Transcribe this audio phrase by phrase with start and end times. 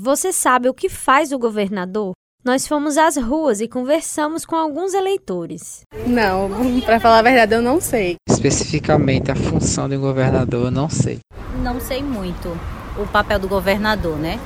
[0.00, 2.12] Você sabe o que faz o governador?
[2.44, 5.80] Nós fomos às ruas e conversamos com alguns eleitores.
[6.06, 6.48] Não,
[6.86, 8.14] para falar a verdade, eu não sei.
[8.28, 11.18] Especificamente a função do governador, eu não sei.
[11.64, 12.48] Não sei muito
[12.96, 14.38] o papel do governador, né?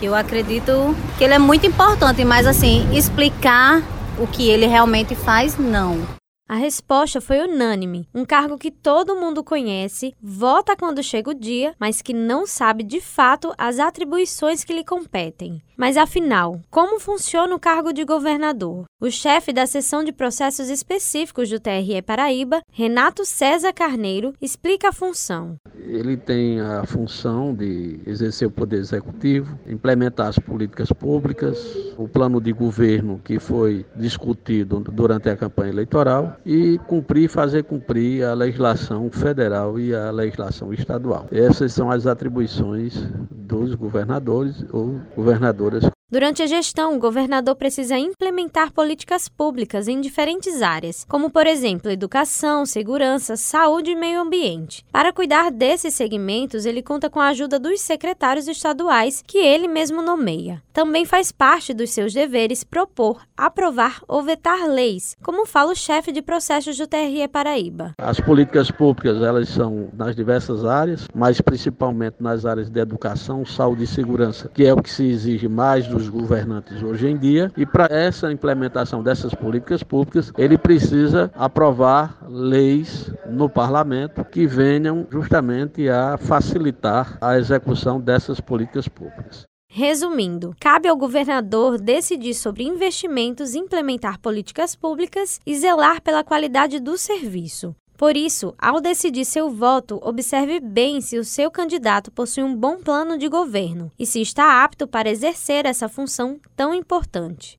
[0.00, 0.72] Que eu acredito
[1.16, 3.84] que ele é muito importante, mas assim, explicar
[4.18, 6.00] o que ele realmente faz, não.
[6.48, 8.08] A resposta foi unânime.
[8.14, 12.84] Um cargo que todo mundo conhece, vota quando chega o dia, mas que não sabe
[12.84, 15.60] de fato as atribuições que lhe competem.
[15.76, 18.84] Mas afinal, como funciona o cargo de governador?
[18.98, 24.92] O chefe da seção de processos específicos do TRE Paraíba, Renato César Carneiro, explica a
[24.92, 25.56] função.
[25.76, 31.62] Ele tem a função de exercer o poder executivo, implementar as políticas públicas,
[31.98, 38.24] o plano de governo que foi discutido durante a campanha eleitoral e cumprir, fazer cumprir
[38.24, 41.26] a legislação federal e a legislação estadual.
[41.30, 42.94] Essas são as atribuições
[43.30, 50.62] dos governadores ou governadoras Durante a gestão, o governador precisa implementar políticas públicas em diferentes
[50.62, 54.86] áreas, como, por exemplo, educação, segurança, saúde e meio ambiente.
[54.92, 60.00] Para cuidar desses segmentos, ele conta com a ajuda dos secretários estaduais, que ele mesmo
[60.00, 60.62] nomeia.
[60.72, 66.12] Também faz parte dos seus deveres propor, aprovar ou vetar leis, como fala o chefe
[66.12, 67.94] de processos do TRE Paraíba.
[67.98, 73.82] As políticas públicas, elas são nas diversas áreas, mas principalmente nas áreas de educação, saúde
[73.82, 77.50] e segurança, que é o que se exige mais do dos governantes hoje em dia.
[77.56, 85.06] E para essa implementação dessas políticas públicas, ele precisa aprovar leis no parlamento que venham
[85.10, 89.44] justamente a facilitar a execução dessas políticas públicas.
[89.68, 96.96] Resumindo, cabe ao governador decidir sobre investimentos, implementar políticas públicas e zelar pela qualidade do
[96.96, 97.74] serviço.
[97.96, 102.78] Por isso, ao decidir seu voto, observe bem se o seu candidato possui um bom
[102.78, 107.54] plano de governo e se está apto para exercer essa função tão importante.